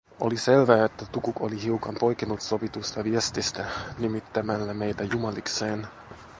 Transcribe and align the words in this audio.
Oli 0.19 0.37
selvää, 0.37 0.85
että 0.85 1.05
Tukuk 1.05 1.41
oli 1.41 1.61
hiukan 1.63 1.95
poikennut 1.99 2.41
sovitusta 2.41 3.03
viestistä 3.03 3.65
nimittämällä 3.99 4.73
meitä 4.73 5.03
jumalikseen. 5.03 5.87